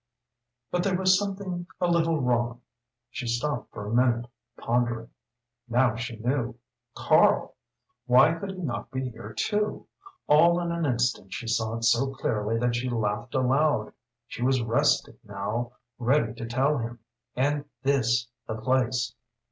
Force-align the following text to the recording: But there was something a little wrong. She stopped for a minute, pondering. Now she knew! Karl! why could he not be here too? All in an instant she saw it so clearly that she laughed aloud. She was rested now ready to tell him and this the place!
But 0.71 0.81
there 0.81 0.97
was 0.97 1.15
something 1.15 1.67
a 1.79 1.85
little 1.87 2.19
wrong. 2.19 2.61
She 3.11 3.27
stopped 3.27 3.71
for 3.71 3.85
a 3.85 3.93
minute, 3.93 4.25
pondering. 4.57 5.11
Now 5.69 5.95
she 5.95 6.17
knew! 6.17 6.57
Karl! 6.95 7.53
why 8.07 8.33
could 8.33 8.49
he 8.49 8.63
not 8.63 8.89
be 8.89 9.09
here 9.11 9.31
too? 9.31 9.85
All 10.25 10.59
in 10.59 10.71
an 10.71 10.87
instant 10.87 11.31
she 11.33 11.45
saw 11.47 11.75
it 11.75 11.83
so 11.83 12.15
clearly 12.15 12.57
that 12.57 12.75
she 12.75 12.89
laughed 12.89 13.35
aloud. 13.35 13.93
She 14.25 14.41
was 14.41 14.63
rested 14.63 15.19
now 15.23 15.73
ready 15.99 16.33
to 16.33 16.47
tell 16.47 16.79
him 16.79 16.97
and 17.35 17.65
this 17.83 18.27
the 18.47 18.55
place! 18.55 19.13